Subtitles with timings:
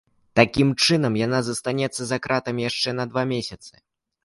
[0.37, 3.73] Такім чынам, яна застанецца за кратамі яшчэ на два месяцы.